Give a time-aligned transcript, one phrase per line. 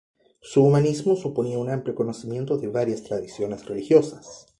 [0.41, 4.49] Su humanismo suponía un amplio conocimiento de varias tradiciones religiosas.